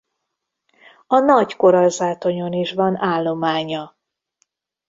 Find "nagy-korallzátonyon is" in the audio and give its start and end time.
1.19-2.71